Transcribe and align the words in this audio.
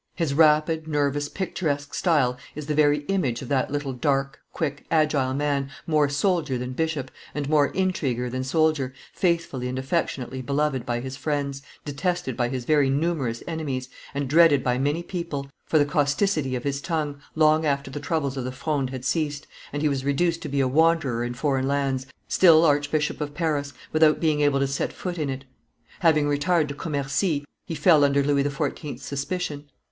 His 0.15 0.33
rapid, 0.33 0.87
nervous, 0.87 1.29
picturesque 1.29 1.93
style 1.93 2.35
is 2.55 2.65
the 2.65 2.73
very 2.73 3.01
image 3.03 3.43
of 3.43 3.49
that 3.49 3.69
little 3.69 3.93
dark, 3.93 4.39
quick, 4.51 4.83
agile 4.89 5.35
man, 5.35 5.69
more 5.85 6.09
soldier 6.09 6.57
than 6.57 6.73
bishop, 6.73 7.11
and 7.35 7.47
more 7.47 7.67
intriguer 7.67 8.27
than 8.27 8.43
soldier, 8.43 8.95
faithfully 9.13 9.67
and 9.67 9.77
affectionately 9.77 10.41
beloved 10.41 10.87
by 10.87 11.01
his 11.01 11.15
friends, 11.17 11.61
detested 11.85 12.35
by 12.35 12.49
his 12.49 12.65
very 12.65 12.89
numerous 12.89 13.43
enemies, 13.47 13.89
and 14.15 14.27
dreaded 14.27 14.63
by 14.63 14.79
many 14.79 15.03
people, 15.03 15.47
for 15.67 15.77
the 15.77 15.85
causticity 15.85 16.55
of 16.55 16.63
his 16.63 16.81
tongue, 16.81 17.21
long 17.35 17.63
after 17.63 17.91
the 17.91 17.99
troubles 17.99 18.35
of 18.37 18.43
the 18.43 18.51
Fronde 18.51 18.89
had 18.89 19.05
ceased, 19.05 19.45
and 19.71 19.83
he 19.83 19.87
was 19.87 20.03
reduced 20.03 20.41
to 20.41 20.49
be 20.49 20.61
a 20.61 20.67
wanderer 20.67 21.23
in 21.23 21.35
foreign 21.35 21.67
lands, 21.67 22.07
still 22.27 22.65
Archbishop 22.65 23.21
of 23.21 23.35
Paris 23.35 23.71
without 23.91 24.19
being 24.19 24.41
able 24.41 24.57
to 24.59 24.65
set 24.65 24.91
foot 24.91 25.19
in 25.19 25.29
it. 25.29 25.45
Having 25.99 26.27
retired 26.27 26.67
to 26.69 26.73
Commercy, 26.73 27.45
he 27.67 27.75
fell 27.75 28.03
under 28.03 28.23
Louis 28.23 28.43
XIV.'s 28.45 29.03
suspicion. 29.03 29.65